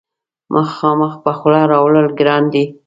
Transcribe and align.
مخامخ 0.53 1.13
په 1.23 1.31
خوله 1.37 1.61
راوړل 1.71 2.07
ګران 2.19 2.43
دي. 2.53 2.63